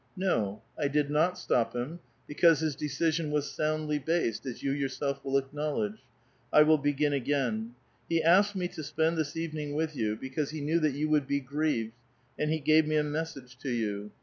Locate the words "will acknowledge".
5.23-5.99